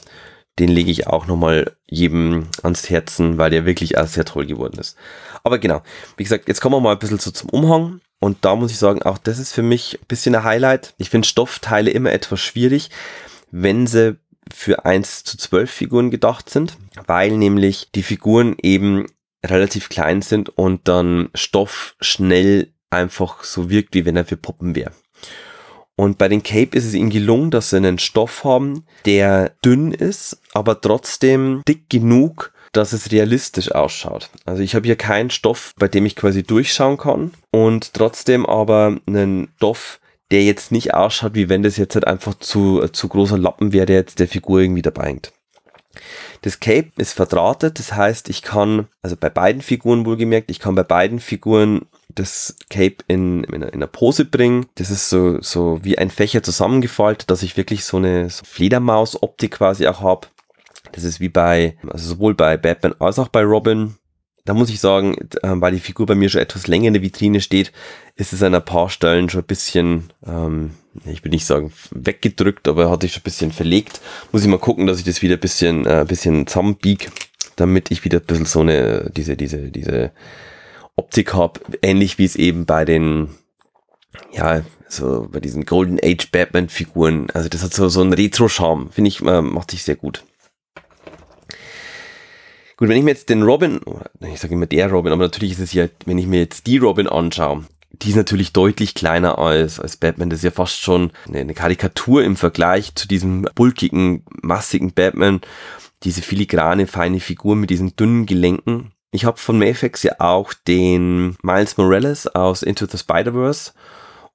den 0.59 0.69
lege 0.69 0.91
ich 0.91 1.07
auch 1.07 1.27
nochmal 1.27 1.75
jedem 1.87 2.47
ans 2.63 2.89
Herzen, 2.89 3.37
weil 3.37 3.49
der 3.49 3.65
wirklich 3.65 3.97
auch 3.97 4.07
sehr 4.07 4.25
toll 4.25 4.45
geworden 4.45 4.79
ist. 4.79 4.97
Aber 5.43 5.59
genau, 5.59 5.81
wie 6.15 6.23
gesagt, 6.23 6.47
jetzt 6.47 6.61
kommen 6.61 6.75
wir 6.75 6.79
mal 6.81 6.93
ein 6.93 6.99
bisschen 6.99 7.19
so 7.19 7.31
zum 7.31 7.49
Umhang. 7.49 8.01
Und 8.19 8.43
da 8.43 8.55
muss 8.55 8.71
ich 8.71 8.79
sagen, 8.79 9.03
auch 9.03 9.19
das 9.19 9.37
ist 9.37 9.53
für 9.53 9.61
mich 9.61 9.99
ein 10.01 10.07
bisschen 10.07 10.35
ein 10.35 10.43
Highlight. 10.43 10.95
Ich 10.97 11.09
finde 11.09 11.27
Stoffteile 11.27 11.91
immer 11.91 12.11
etwas 12.11 12.39
schwierig, 12.39 12.89
wenn 13.51 13.87
sie 13.87 14.17
für 14.53 14.85
1 14.85 15.23
zu 15.23 15.37
12 15.37 15.69
Figuren 15.69 16.11
gedacht 16.11 16.49
sind, 16.49 16.77
weil 17.05 17.31
nämlich 17.31 17.89
die 17.93 18.03
Figuren 18.03 18.55
eben 18.61 19.07
relativ 19.45 19.89
klein 19.89 20.21
sind 20.21 20.49
und 20.49 20.87
dann 20.87 21.29
Stoff 21.35 21.95
schnell 21.99 22.73
einfach 22.89 23.43
so 23.43 23.69
wirkt, 23.69 23.93
wie 23.93 24.05
wenn 24.05 24.15
er 24.15 24.25
für 24.25 24.37
Puppen 24.37 24.75
wäre. 24.75 24.91
Und 25.95 26.19
bei 26.19 26.27
den 26.27 26.43
Cape 26.43 26.77
ist 26.77 26.85
es 26.85 26.93
ihnen 26.93 27.09
gelungen, 27.09 27.49
dass 27.49 27.71
sie 27.71 27.77
einen 27.77 27.97
Stoff 27.97 28.43
haben, 28.43 28.85
der 29.05 29.55
dünn 29.65 29.91
ist, 29.91 30.39
aber 30.53 30.79
trotzdem 30.79 31.63
dick 31.67 31.89
genug, 31.89 32.53
dass 32.71 32.93
es 32.93 33.11
realistisch 33.11 33.71
ausschaut. 33.71 34.29
Also 34.45 34.61
ich 34.61 34.75
habe 34.75 34.85
hier 34.85 34.95
keinen 34.95 35.31
Stoff, 35.31 35.73
bei 35.79 35.87
dem 35.87 36.05
ich 36.05 36.15
quasi 36.15 36.43
durchschauen 36.43 36.97
kann 36.97 37.31
und 37.51 37.93
trotzdem 37.93 38.45
aber 38.45 38.97
einen 39.07 39.49
Stoff, 39.55 39.99
der 40.31 40.43
jetzt 40.43 40.71
nicht 40.71 40.93
ausschaut, 40.93 41.35
wie 41.35 41.49
wenn 41.49 41.63
das 41.63 41.77
jetzt 41.77 41.95
halt 41.95 42.07
einfach 42.07 42.33
zu, 42.35 42.87
zu 42.89 43.07
großer 43.07 43.37
Lappen 43.37 43.73
wäre, 43.73 43.85
der 43.85 43.97
jetzt 43.97 44.19
der 44.19 44.27
Figur 44.27 44.59
irgendwie 44.59 44.81
dabei 44.81 45.07
hängt. 45.07 45.31
Das 46.41 46.59
Cape 46.59 46.91
ist 46.97 47.13
verdrahtet, 47.13 47.79
das 47.79 47.93
heißt, 47.93 48.29
ich 48.29 48.41
kann, 48.41 48.87
also 49.01 49.15
bei 49.17 49.29
beiden 49.29 49.61
Figuren 49.61 50.05
wohlgemerkt, 50.05 50.51
ich 50.51 50.59
kann 50.59 50.75
bei 50.75 50.83
beiden 50.83 51.19
Figuren 51.19 51.87
das 52.09 52.55
Cape 52.69 52.97
in, 53.07 53.43
in, 53.45 53.63
einer 53.63 53.87
Pose 53.87 54.25
bringen. 54.25 54.67
Das 54.75 54.89
ist 54.89 55.09
so, 55.09 55.41
so 55.41 55.79
wie 55.83 55.97
ein 55.97 56.09
Fächer 56.09 56.43
zusammengefaltet, 56.43 57.29
dass 57.29 57.43
ich 57.43 57.57
wirklich 57.57 57.85
so 57.85 57.97
eine 57.97 58.29
so 58.29 58.43
Fledermaus-Optik 58.45 59.51
quasi 59.51 59.87
auch 59.87 60.01
habe. 60.01 60.27
Das 60.91 61.03
ist 61.03 61.19
wie 61.19 61.29
bei, 61.29 61.77
also 61.89 62.09
sowohl 62.09 62.33
bei 62.33 62.57
Batman 62.57 62.95
als 62.99 63.19
auch 63.19 63.27
bei 63.27 63.43
Robin. 63.43 63.95
Da 64.47 64.53
muss 64.53 64.69
ich 64.69 64.79
sagen, 64.79 65.17
ähm, 65.43 65.59
weil 65.59 65.73
die 65.73 65.81
Figur 65.81 66.05
bei 66.05 66.15
mir 66.15 66.29
schon 66.29 66.39
etwas 66.39 66.67
länger 66.67 66.87
in 66.87 66.93
der 66.93 67.01
Vitrine 67.01 67.41
steht, 67.41 67.73
ist 68.15 68.31
es 68.31 68.41
an 68.41 68.55
ein 68.55 68.63
paar 68.63 68.89
Stellen 68.89 69.29
schon 69.29 69.41
ein 69.41 69.45
bisschen, 69.47 70.13
ähm, 70.25 70.71
ich 71.05 71.21
will 71.25 71.31
nicht 71.31 71.45
sagen 71.45 71.73
weggedrückt, 71.91 72.69
aber 72.69 72.89
hat 72.89 73.01
sich 73.01 73.11
schon 73.11 73.19
ein 73.19 73.25
bisschen 73.25 73.51
verlegt. 73.51 73.99
Muss 74.31 74.43
ich 74.43 74.47
mal 74.47 74.57
gucken, 74.57 74.87
dass 74.87 74.99
ich 74.99 75.03
das 75.03 75.21
wieder 75.21 75.33
ein 75.33 75.41
bisschen, 75.41 75.85
äh, 75.85 75.99
ein 75.99 76.07
bisschen 76.07 76.47
zusammenbieg, 76.47 77.11
damit 77.57 77.91
ich 77.91 78.05
wieder 78.05 78.19
ein 78.19 78.25
bisschen 78.25 78.45
so 78.45 78.61
eine, 78.61 79.11
diese, 79.13 79.35
diese, 79.35 79.69
diese 79.69 80.11
Optik 80.95 81.33
habe, 81.33 81.59
ähnlich 81.81 82.17
wie 82.17 82.25
es 82.25 82.37
eben 82.37 82.65
bei 82.65 82.85
den, 82.85 83.27
ja, 84.31 84.61
so 84.87 85.27
bei 85.29 85.41
diesen 85.41 85.65
Golden 85.65 85.99
Age 86.01 86.31
Batman 86.31 86.69
Figuren, 86.69 87.29
also 87.33 87.49
das 87.49 87.63
hat 87.63 87.73
so, 87.73 87.89
so 87.89 87.99
einen 87.99 88.13
Retro-Charme, 88.13 88.91
finde 88.91 89.09
ich, 89.09 89.21
äh, 89.23 89.41
macht 89.41 89.71
sich 89.71 89.83
sehr 89.83 89.97
gut. 89.97 90.23
Gut, 92.77 92.89
wenn 92.89 92.97
ich 92.97 93.03
mir 93.03 93.09
jetzt 93.09 93.29
den 93.29 93.41
Robin, 93.41 93.79
ich 94.21 94.39
sage 94.39 94.53
immer 94.53 94.67
der 94.67 94.91
Robin, 94.91 95.11
aber 95.11 95.23
natürlich 95.23 95.53
ist 95.53 95.59
es 95.59 95.73
ja, 95.73 95.87
wenn 96.05 96.19
ich 96.19 96.27
mir 96.27 96.39
jetzt 96.39 96.67
die 96.67 96.77
Robin 96.77 97.07
anschaue, 97.07 97.65
die 97.91 98.09
ist 98.09 98.15
natürlich 98.15 98.53
deutlich 98.53 98.93
kleiner 98.93 99.39
als, 99.39 99.79
als 99.79 99.97
Batman. 99.97 100.29
Das 100.29 100.39
ist 100.39 100.43
ja 100.43 100.51
fast 100.51 100.79
schon 100.79 101.11
eine, 101.27 101.39
eine 101.39 101.53
Karikatur 101.55 102.23
im 102.23 102.35
Vergleich 102.35 102.93
zu 102.93 103.07
diesem 103.07 103.47
bulkigen, 103.55 104.23
massigen 104.43 104.93
Batman. 104.93 105.41
Diese 106.03 106.21
filigrane, 106.21 106.85
feine 106.85 107.19
Figur 107.19 107.55
mit 107.55 107.71
diesen 107.71 107.95
dünnen 107.95 108.27
Gelenken. 108.27 108.91
Ich 109.09 109.25
habe 109.25 109.37
von 109.37 109.57
Mayfax 109.57 110.03
ja 110.03 110.19
auch 110.19 110.53
den 110.53 111.35
Miles 111.41 111.77
Morales 111.77 112.27
aus 112.27 112.61
Into 112.61 112.85
the 112.85 112.99
Spider-Verse. 112.99 113.71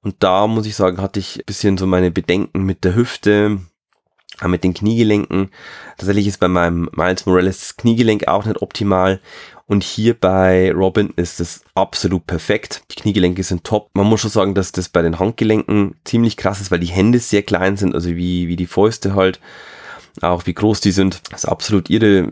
Und 0.01 0.15
da 0.19 0.47
muss 0.47 0.65
ich 0.65 0.75
sagen, 0.75 1.01
hatte 1.01 1.21
ich 1.21 1.41
bisschen 1.45 1.77
so 1.77 1.87
meine 1.87 2.11
Bedenken 2.11 2.63
mit 2.63 2.83
der 2.83 2.95
Hüfte, 2.95 3.59
mit 4.45 4.63
den 4.63 4.73
Kniegelenken. 4.73 5.49
Tatsächlich 5.97 6.27
ist 6.27 6.39
bei 6.39 6.47
meinem 6.47 6.89
Miles 6.95 7.25
Morales 7.25 7.59
das 7.59 7.77
Kniegelenk 7.77 8.27
auch 8.27 8.45
nicht 8.45 8.61
optimal. 8.61 9.19
Und 9.65 9.83
hier 9.83 10.13
bei 10.13 10.71
Robin 10.73 11.13
ist 11.15 11.39
es 11.39 11.63
absolut 11.73 12.27
perfekt. 12.27 12.83
Die 12.91 12.95
Kniegelenke 12.95 13.43
sind 13.43 13.63
top. 13.63 13.89
Man 13.93 14.07
muss 14.07 14.21
schon 14.21 14.29
sagen, 14.29 14.55
dass 14.55 14.71
das 14.71 14.89
bei 14.89 15.01
den 15.01 15.19
Handgelenken 15.19 15.95
ziemlich 16.03 16.35
krass 16.35 16.59
ist, 16.59 16.69
weil 16.69 16.79
die 16.79 16.87
Hände 16.87 17.19
sehr 17.19 17.43
klein 17.43 17.77
sind, 17.77 17.95
also 17.95 18.09
wie, 18.09 18.47
wie 18.47 18.55
die 18.55 18.67
Fäuste 18.67 19.15
halt. 19.15 19.39
Auch 20.21 20.45
wie 20.45 20.53
groß 20.53 20.81
die 20.81 20.91
sind. 20.91 21.21
Das 21.31 21.45
ist 21.45 21.49
absolut 21.49 21.89
irre. 21.89 22.27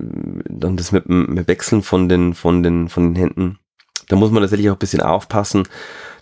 Dann 0.50 0.78
das 0.78 0.92
mit 0.92 1.06
dem 1.06 1.48
Wechseln 1.48 1.82
von 1.82 2.10
den, 2.10 2.34
von 2.34 2.62
den, 2.62 2.90
von 2.90 3.14
den 3.14 3.16
Händen. 3.16 3.60
Da 4.08 4.18
muss 4.18 4.30
man 4.30 4.44
tatsächlich 4.44 4.70
auch 4.70 4.76
ein 4.76 4.80
bisschen 4.80 5.02
aufpassen, 5.02 5.68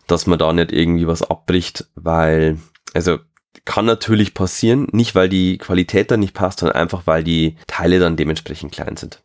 dass 0.08 0.28
man 0.28 0.40
da 0.40 0.54
nicht 0.54 0.72
irgendwie 0.72 1.08
was 1.08 1.24
abbricht, 1.24 1.88
weil, 1.96 2.60
also 2.94 3.18
kann 3.66 3.86
natürlich 3.86 4.34
passieren, 4.34 4.88
nicht 4.92 5.16
weil 5.16 5.30
die 5.30 5.58
Qualität 5.58 6.12
dann 6.12 6.20
nicht 6.20 6.34
passt, 6.34 6.60
sondern 6.60 6.78
einfach 6.78 7.04
weil 7.06 7.24
die 7.24 7.56
Teile 7.68 8.00
dann 8.00 8.16
dementsprechend 8.16 8.72
klein 8.72 8.98
sind. 8.98 9.22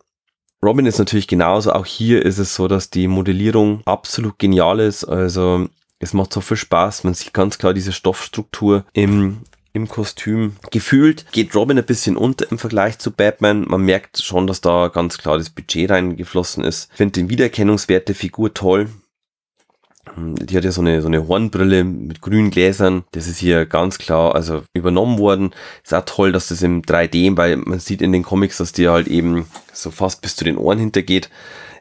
Robin 0.65 0.87
ist 0.87 0.99
natürlich 0.99 1.29
genauso, 1.29 1.73
auch 1.73 1.87
hier 1.87 2.25
ist 2.25 2.39
es 2.39 2.55
so, 2.55 2.69
dass 2.69 2.89
die 2.89 3.07
Modellierung 3.07 3.83
absolut 3.85 4.39
genial 4.39 4.81
ist, 4.81 5.05
also 5.05 5.69
es 5.99 6.13
macht 6.13 6.33
so 6.33 6.41
viel 6.41 6.57
Spaß, 6.57 7.05
man 7.05 7.15
sieht 7.15 7.35
ganz 7.35 7.59
klar 7.59 7.75
diese 7.75 7.93
Stoffstruktur 7.93 8.85
im, 8.93 9.43
im 9.73 9.89
Kostüm. 9.89 10.57
Gefühlt 10.71 11.27
geht 11.33 11.55
Robin 11.55 11.79
ein 11.79 11.85
bisschen 11.85 12.17
unter 12.17 12.51
im 12.51 12.59
Vergleich 12.59 12.99
zu 12.99 13.11
Batman. 13.11 13.67
Man 13.69 13.83
merkt 13.83 14.23
schon, 14.23 14.47
dass 14.47 14.61
da 14.61 14.89
ganz 14.89 15.19
klar 15.19 15.39
das 15.39 15.51
Budget 15.51 15.91
reingeflossen 15.91 16.65
ist. 16.65 16.89
Ich 16.93 16.97
finde 16.97 17.13
den 17.13 17.29
Wiedererkennungswert 17.29 18.09
der 18.09 18.15
Figur 18.15 18.55
toll. 18.55 18.89
Die 20.17 20.57
hat 20.57 20.65
ja 20.65 20.71
so 20.71 20.81
eine, 20.81 21.01
so 21.01 21.09
eine 21.09 21.27
Hornbrille 21.27 21.83
mit 21.85 22.21
grünen 22.21 22.51
Gläsern. 22.51 23.05
Das 23.13 23.27
ist 23.27 23.39
hier 23.39 23.67
ganz 23.67 23.99
klar, 23.99 24.35
also 24.35 24.63
übernommen 24.73 25.19
worden. 25.19 25.55
Ist 25.83 25.95
auch 25.95 26.05
toll, 26.05 26.33
dass 26.33 26.49
das 26.49 26.63
im 26.63 26.83
3D, 26.83 27.37
weil 27.37 27.57
man 27.57 27.81
sieht 27.81 28.03
in 28.03 28.13
den 28.13 28.23
Comics, 28.23 28.59
dass 28.59 28.73
die 28.73 28.89
halt 28.89 29.09
eben 29.09 29.47
so 29.73 29.91
fast 29.91 30.23
bis 30.23 30.37
zu 30.37 30.45
den 30.45 30.59
Ohren 30.59 30.79
hintergeht. 30.79 31.31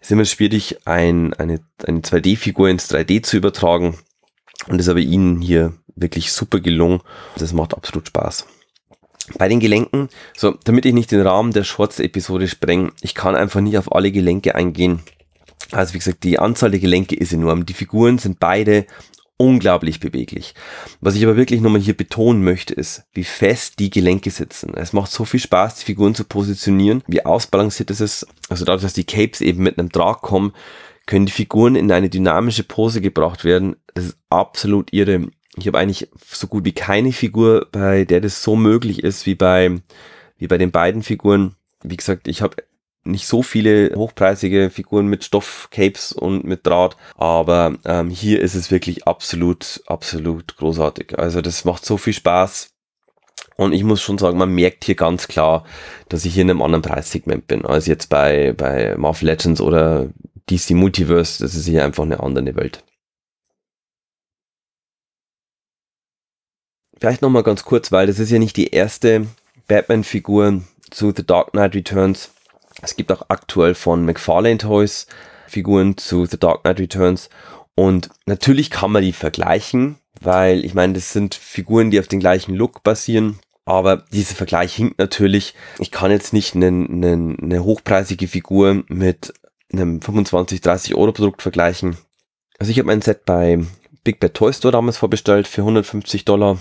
Es 0.02 0.08
ist 0.08 0.12
immer 0.12 0.26
schwierig, 0.26 0.78
ein, 0.86 1.34
eine, 1.34 1.60
eine 1.86 2.00
2D-Figur 2.00 2.70
ins 2.70 2.92
3D 2.92 3.24
zu 3.24 3.38
übertragen. 3.38 3.98
Und 4.68 4.78
das 4.78 4.88
ist 4.88 4.92
aber 4.92 5.00
ihnen 5.00 5.42
hier 5.42 5.74
wirklich 5.96 6.32
super 6.32 6.60
gelungen. 6.60 7.02
Das 7.38 7.54
macht 7.54 7.74
absolut 7.74 8.08
Spaß. 8.08 8.46
Bei 9.38 9.48
den 9.48 9.60
Gelenken, 9.60 10.10
so, 10.36 10.56
damit 10.66 10.86
ich 10.86 10.94
nicht 10.94 11.12
den 11.12 11.22
Rahmen 11.22 11.54
der 11.54 11.64
Shorts-Episode 11.64 12.48
spreng, 12.48 12.92
ich 13.02 13.16
kann 13.16 13.36
einfach 13.36 13.62
nicht 13.62 13.78
auf 13.78 13.94
alle 13.94 14.12
Gelenke 14.12 14.56
eingehen. 14.56 15.02
Also 15.74 15.94
wie 15.94 16.00
gesagt, 16.00 16.24
die 16.24 16.40
Anzahl 16.40 16.72
der 16.72 16.80
Gelenke 16.80 17.16
ist 17.16 17.34
enorm. 17.34 17.66
Die 17.66 17.74
Figuren 17.74 18.18
sind 18.18 18.40
beide 18.40 18.86
unglaublich 19.38 20.00
beweglich. 20.00 20.54
Was 21.02 21.16
ich 21.16 21.24
aber 21.24 21.36
wirklich 21.36 21.60
nochmal 21.60 21.82
hier 21.82 21.98
betonen 21.98 22.44
möchte, 22.44 22.74
ist, 22.74 23.04
wie 23.14 23.24
fest 23.24 23.80
die 23.80 23.90
Gelenke 23.90 24.30
sitzen. 24.30 24.74
Es 24.76 24.94
macht 24.94 25.12
so 25.12 25.26
viel 25.26 25.40
Spaß, 25.40 25.76
die 25.80 25.86
Figuren 25.86 26.16
zu 26.16 26.24
positionieren, 26.24 27.04
wie 27.08 27.26
ausbalanciert 27.26 27.92
es 27.92 28.00
ist. 28.00 28.28
Also 28.50 28.64
dadurch, 28.66 28.84
dass 28.84 28.94
die 28.94 29.04
Capes 29.04 29.42
eben 29.42 29.64
mit 29.64 29.80
einem 29.80 29.90
Drag 29.90 30.22
kommen, 30.22 30.54
können 31.06 31.26
die 31.26 31.32
Figuren 31.32 31.76
in 31.76 31.92
eine 31.92 32.10
dynamische 32.10 32.64
Pose 32.64 33.02
gebracht 33.02 33.44
werden. 33.44 33.76
Das 33.94 34.06
ist 34.06 34.18
absolut 34.30 34.94
irre. 34.94 35.28
Ich 35.58 35.68
habe 35.68 35.80
eigentlich 35.80 36.10
so 36.26 36.48
gut 36.48 36.66
wie 36.66 36.72
keine 36.72 37.12
Figur, 37.12 37.68
bei 37.72 38.06
der 38.06 38.22
das 38.22 38.44
so 38.44 38.56
möglich 38.56 39.04
ist, 39.04 39.26
wie 39.26 39.36
bei, 39.36 39.82
wie 40.38 40.48
bei 40.48 40.58
den 40.58 40.72
beiden 40.72 41.04
Figuren. 41.04 41.56
Wie 41.84 41.98
gesagt, 41.98 42.28
ich 42.28 42.42
habe 42.42 42.56
nicht 43.04 43.28
so 43.28 43.44
viele 43.44 43.94
hochpreisige 43.96 44.70
Figuren 44.70 45.08
mit 45.08 45.24
Stoff, 45.24 45.68
Capes 45.72 46.14
und 46.14 46.46
mit 46.46 46.66
Draht, 46.66 46.96
aber 47.16 47.76
ähm, 47.86 48.10
hier 48.10 48.42
ist 48.42 48.56
es 48.56 48.72
wirklich 48.72 49.08
absolut, 49.08 49.84
absolut 49.88 50.56
großartig. 50.58 51.20
Also 51.20 51.42
das 51.42 51.66
macht 51.66 51.86
so 51.86 51.98
viel 51.98 52.14
Spaß. 52.14 52.70
Und 53.56 53.74
ich 53.74 53.84
muss 53.84 54.02
schon 54.02 54.18
sagen, 54.18 54.38
man 54.38 54.54
merkt 54.54 54.86
hier 54.86 54.96
ganz 54.96 55.28
klar, 55.28 55.64
dass 56.10 56.26
ich 56.26 56.34
hier 56.34 56.42
in 56.42 56.50
einem 56.50 56.62
anderen 56.62 56.82
Preissegment 56.82 57.46
bin, 57.46 57.66
als 57.66 57.86
jetzt 57.86 58.10
bei, 58.10 58.54
bei 58.54 58.96
Marvel 58.98 59.28
Legends 59.28 59.62
oder 59.62 60.10
DC 60.50 60.72
Multiverse. 60.72 61.44
Das 61.44 61.54
ist 61.54 61.68
hier 61.68 61.86
einfach 61.86 62.04
eine 62.04 62.20
andere 62.20 62.56
Welt. 62.56 62.84
Vielleicht 66.98 67.22
nochmal 67.22 67.44
ganz 67.44 67.64
kurz, 67.64 67.92
weil 67.92 68.08
das 68.08 68.18
ist 68.18 68.32
ja 68.32 68.40
nicht 68.40 68.58
die 68.58 68.70
erste 68.70 69.28
Batman-Figur 69.68 70.62
zu 70.90 71.14
The 71.16 71.26
Dark 71.26 71.52
Knight 71.52 71.76
Returns, 71.76 72.32
es 72.82 72.96
gibt 72.96 73.12
auch 73.12 73.26
aktuell 73.30 73.76
von 73.76 74.06
McFarlane 74.06 74.58
Toys 74.58 75.08
Figuren 75.48 75.98
zu 75.98 76.26
The 76.26 76.40
Dark 76.40 76.64
Knight 76.64 76.80
Returns. 76.80 77.30
Und 77.76 78.10
natürlich 78.26 78.70
kann 78.70 78.92
man 78.92 79.04
die 79.04 79.14
vergleichen, 79.14 79.98
weil 80.22 80.66
ich 80.66 80.74
meine, 80.74 80.94
das 80.94 81.14
sind 81.14 81.36
Figuren, 81.36 81.92
die 81.92 82.00
auf 82.00 82.08
den 82.08 82.20
gleichen 82.20 82.56
Look 82.56 82.84
basieren. 82.84 83.40
Aber 83.66 83.98
dieser 84.12 84.36
Vergleich 84.36 84.76
hinkt 84.76 85.00
natürlich. 85.00 85.56
Ich 85.80 85.92
kann 85.92 86.12
jetzt 86.12 86.34
nicht 86.34 86.56
eine, 86.56 86.68
eine, 86.68 87.38
eine 87.42 87.64
hochpreisige 87.64 88.28
Figur 88.28 88.84
mit 88.88 89.34
einem 89.72 90.02
25, 90.02 90.62
30 90.62 90.96
Euro 90.96 91.14
Produkt 91.14 91.42
vergleichen. 91.42 91.98
Also 92.60 92.72
ich 92.72 92.80
habe 92.80 92.88
mein 92.88 93.02
Set 93.02 93.26
bei 93.26 93.64
Big 94.04 94.20
Bad 94.20 94.34
Toy 94.34 94.52
Store 94.54 94.72
damals 94.72 94.98
vorbestellt 94.98 95.48
für 95.48 95.62
150 95.62 96.26
Dollar. 96.26 96.60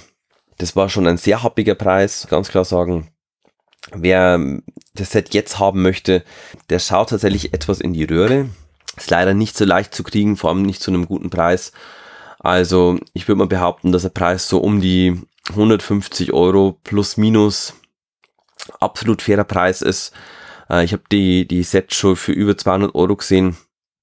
Das 0.59 0.77
war 0.77 0.89
schon 0.89 1.07
ein 1.07 1.17
sehr 1.17 1.43
happiger 1.43 1.75
Preis, 1.75 2.27
ganz 2.31 2.49
klar 2.49 2.65
sagen. 2.65 3.09
Wer 3.95 4.61
das 4.95 5.11
Set 5.11 5.35
jetzt 5.35 5.59
haben 5.59 5.83
möchte, 5.83 6.25
der 6.71 6.79
schaut 6.79 7.11
tatsächlich 7.11 7.55
etwas 7.55 7.81
in 7.81 7.93
die 7.93 8.05
Röhre. 8.05 8.49
Ist 8.97 9.11
leider 9.11 9.35
nicht 9.35 9.57
so 9.57 9.65
leicht 9.65 9.95
zu 9.95 10.03
kriegen, 10.03 10.37
vor 10.37 10.51
allem 10.51 10.63
nicht 10.63 10.83
zu 10.83 10.91
einem 10.91 11.07
guten 11.07 11.31
Preis. 11.31 11.73
Also 12.39 12.99
ich 13.13 13.29
würde 13.29 13.39
mal 13.39 13.47
behaupten, 13.47 13.93
dass 13.93 14.03
der 14.03 14.11
Preis 14.11 14.49
so 14.49 14.59
um 14.59 14.81
die 14.81 15.21
150 15.51 16.33
Euro 16.33 16.79
plus 16.85 17.17
minus 17.17 17.75
absolut 18.81 19.23
fairer 19.23 19.45
Preis 19.45 19.83
ist. 19.83 20.13
Äh, 20.69 20.85
ich 20.85 20.93
habe 20.93 21.03
die, 21.11 21.47
die 21.47 21.63
Sets 21.63 21.97
schon 21.97 22.17
für 22.17 22.33
über 22.33 22.57
200 22.57 22.95
Euro 22.95 23.17
gesehen. 23.17 23.57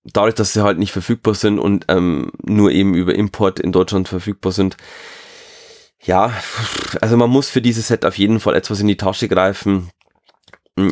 Dadurch, 0.03 0.35
dass 0.35 0.53
sie 0.53 0.63
halt 0.63 0.79
nicht 0.79 0.91
verfügbar 0.91 1.35
sind 1.35 1.59
und 1.59 1.85
ähm, 1.89 2.31
nur 2.43 2.71
eben 2.71 2.93
über 2.93 3.13
Import 3.13 3.59
in 3.59 3.71
Deutschland 3.71 4.07
verfügbar 4.07 4.51
sind. 4.51 4.77
Ja, 6.03 6.33
also 7.01 7.17
man 7.17 7.29
muss 7.29 7.49
für 7.49 7.61
dieses 7.61 7.87
Set 7.87 8.05
auf 8.05 8.17
jeden 8.17 8.39
Fall 8.39 8.55
etwas 8.55 8.79
in 8.79 8.87
die 8.87 8.97
Tasche 8.97 9.27
greifen. 9.27 9.89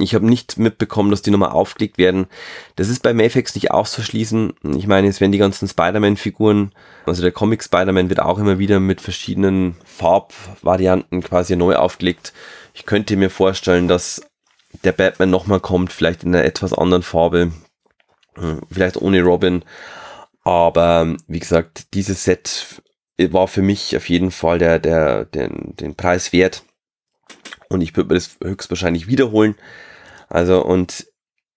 Ich 0.02 0.14
habe 0.14 0.26
nicht 0.26 0.58
mitbekommen, 0.58 1.12
dass 1.12 1.22
die 1.22 1.32
nochmal 1.32 1.52
aufgelegt 1.52 1.98
werden. 1.98 2.28
Das 2.76 2.90
ist 2.90 3.04
bei 3.04 3.14
Mayfax 3.14 3.56
nicht 3.56 3.72
auszuschließen. 3.72 4.54
Ich 4.76 4.86
meine, 4.86 5.08
es 5.08 5.22
werden 5.22 5.32
die 5.32 5.38
ganzen 5.38 5.68
Spider-Man-Figuren, 5.68 6.74
also 7.06 7.22
der 7.22 7.32
Comic 7.32 7.64
Spider-Man 7.64 8.10
wird 8.10 8.20
auch 8.20 8.38
immer 8.38 8.60
wieder 8.60 8.82
mit 8.82 9.00
verschiedenen 9.00 9.78
Farbvarianten 9.86 11.24
quasi 11.24 11.56
neu 11.56 11.76
aufgelegt. 11.76 12.34
Ich 12.74 12.86
könnte 12.86 13.16
mir 13.16 13.30
vorstellen, 13.30 13.88
dass 13.88 14.22
der 14.84 14.92
Batman 14.92 15.30
nochmal 15.30 15.62
kommt, 15.62 15.94
vielleicht 15.94 16.24
in 16.24 16.36
einer 16.36 16.44
etwas 16.44 16.74
anderen 16.74 17.04
Farbe, 17.04 17.54
hm, 18.36 18.62
vielleicht 18.70 18.98
ohne 18.98 19.22
Robin. 19.22 19.64
Aber 20.44 21.16
wie 21.28 21.40
gesagt, 21.40 21.94
dieses 21.94 22.24
Set 22.24 22.82
war 23.18 23.48
für 23.48 23.62
mich 23.62 23.96
auf 23.96 24.10
jeden 24.10 24.32
Fall 24.32 24.60
der, 24.60 24.80
der, 24.80 25.26
den, 25.26 25.76
den 25.76 25.96
Preis 25.96 26.32
wert. 26.34 26.64
Und 27.70 27.82
ich 27.82 27.96
würde 27.96 28.10
mir 28.10 28.16
das 28.16 28.38
höchstwahrscheinlich 28.44 29.08
wiederholen. 29.08 29.56
Also, 30.30 30.64
und 30.64 31.08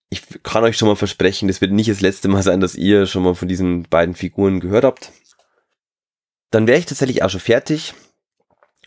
ich 0.09 0.23
kann 0.43 0.64
euch 0.64 0.76
schon 0.76 0.88
mal 0.88 0.97
versprechen, 0.97 1.49
das 1.49 1.61
wird 1.61 1.73
nicht 1.73 1.88
das 1.88 2.00
letzte 2.00 2.29
Mal 2.29 2.43
sein, 2.43 2.61
dass 2.61 2.75
ihr 2.75 3.07
schon 3.07 3.23
mal 3.23 3.35
von 3.35 3.49
diesen 3.49 3.85
beiden 3.85 4.14
Figuren 4.14 4.61
gehört 4.61 4.85
habt. 4.85 5.12
Dann 6.50 6.67
wäre 6.67 6.79
ich 6.79 6.87
tatsächlich 6.87 7.23
auch 7.23 7.31
schon 7.31 7.40
fertig 7.40 7.95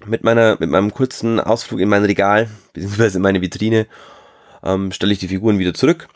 mit 0.06 0.24
meiner, 0.24 0.58
mit 0.60 0.70
meinem 0.70 0.94
kurzen 0.94 1.39
Ausflug 1.39 1.80
in 1.80 1.88
mein 1.88 2.03
Regal, 2.03 2.50
beziehungsweise 2.74 3.20
in 3.20 3.22
meine 3.22 3.42
Vitrine, 3.42 3.88
ähm, 4.63 4.92
stelle 4.92 5.13
ich 5.13 5.20
die 5.20 5.30
Figuren 5.30 5.60
wieder 5.60 5.74
zurück. 5.74 6.10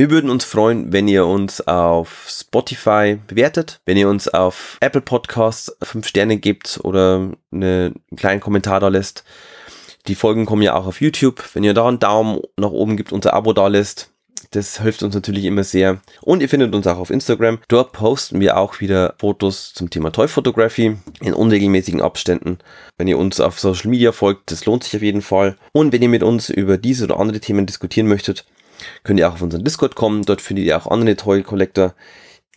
Wir 0.00 0.10
würden 0.10 0.30
uns 0.30 0.46
freuen, 0.46 0.94
wenn 0.94 1.08
ihr 1.08 1.26
uns 1.26 1.60
auf 1.68 2.24
Spotify 2.26 3.18
bewertet, 3.26 3.82
wenn 3.84 3.98
ihr 3.98 4.08
uns 4.08 4.28
auf 4.28 4.78
Apple 4.80 5.02
Podcasts 5.02 5.76
5 5.82 6.08
Sterne 6.08 6.38
gebt 6.38 6.80
oder 6.84 7.32
eine, 7.52 7.92
einen 8.10 8.16
kleinen 8.16 8.40
Kommentar 8.40 8.80
da 8.80 8.88
lässt. 8.88 9.24
Die 10.06 10.14
Folgen 10.14 10.46
kommen 10.46 10.62
ja 10.62 10.74
auch 10.74 10.86
auf 10.86 11.02
YouTube. 11.02 11.44
Wenn 11.52 11.64
ihr 11.64 11.74
da 11.74 11.86
einen 11.86 11.98
Daumen 11.98 12.40
nach 12.56 12.70
oben 12.70 12.96
gibt, 12.96 13.12
unser 13.12 13.34
Abo 13.34 13.52
da 13.52 13.66
lässt, 13.66 14.08
das 14.52 14.80
hilft 14.80 15.02
uns 15.02 15.14
natürlich 15.14 15.44
immer 15.44 15.64
sehr. 15.64 16.00
Und 16.22 16.40
ihr 16.40 16.48
findet 16.48 16.74
uns 16.74 16.86
auch 16.86 16.96
auf 16.96 17.10
Instagram. 17.10 17.58
Dort 17.68 17.92
posten 17.92 18.40
wir 18.40 18.56
auch 18.56 18.80
wieder 18.80 19.16
Fotos 19.18 19.74
zum 19.74 19.90
Thema 19.90 20.12
Toy 20.12 20.28
Photography 20.28 20.96
in 21.20 21.34
unregelmäßigen 21.34 22.00
Abständen. 22.00 22.56
Wenn 22.96 23.06
ihr 23.06 23.18
uns 23.18 23.38
auf 23.38 23.60
Social 23.60 23.90
Media 23.90 24.12
folgt, 24.12 24.50
das 24.50 24.64
lohnt 24.64 24.82
sich 24.82 24.96
auf 24.96 25.02
jeden 25.02 25.20
Fall. 25.20 25.58
Und 25.72 25.92
wenn 25.92 26.00
ihr 26.00 26.08
mit 26.08 26.22
uns 26.22 26.48
über 26.48 26.78
diese 26.78 27.04
oder 27.04 27.20
andere 27.20 27.40
Themen 27.40 27.66
diskutieren 27.66 28.08
möchtet, 28.08 28.46
könnt 29.02 29.18
ihr 29.18 29.28
auch 29.28 29.34
auf 29.34 29.42
unseren 29.42 29.64
Discord 29.64 29.94
kommen. 29.94 30.22
Dort 30.24 30.40
findet 30.40 30.66
ihr 30.66 30.76
auch 30.76 30.86
andere 30.86 31.16
Toy 31.16 31.42
Collector, 31.42 31.94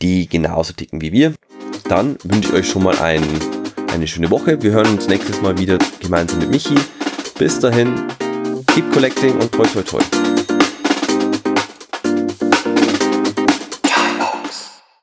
die 0.02 0.28
genauso 0.28 0.74
ticken 0.74 1.02
wie 1.02 1.12
wir. 1.12 1.34
Dann 1.90 2.18
wünsche 2.24 2.50
ich 2.50 2.54
euch 2.56 2.70
schon 2.70 2.84
mal 2.84 2.98
ein, 3.00 3.24
eine 3.92 4.08
schöne 4.08 4.30
Woche. 4.30 4.62
Wir 4.62 4.72
hören 4.72 4.88
uns 4.88 5.08
nächstes 5.08 5.42
Mal 5.42 5.58
wieder 5.58 5.78
gemeinsam 6.00 6.40
mit 6.40 6.50
Michi. 6.50 6.76
Bis 7.38 7.60
dahin, 7.60 7.94
keep 8.68 8.92
collecting 8.94 9.34
und 9.34 9.52
toi 9.52 9.66
toi 9.66 9.82
toi. 9.82 10.53